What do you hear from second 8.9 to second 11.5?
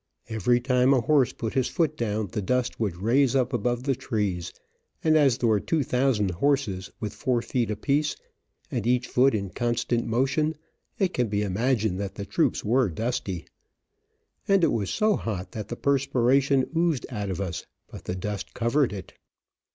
foot in constant motion, it can be